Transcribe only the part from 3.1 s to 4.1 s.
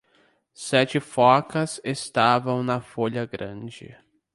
grande.